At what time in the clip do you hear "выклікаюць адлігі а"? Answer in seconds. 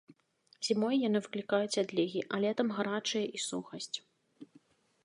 1.25-2.41